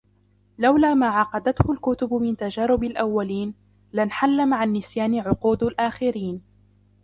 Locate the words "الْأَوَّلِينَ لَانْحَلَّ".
2.83-4.49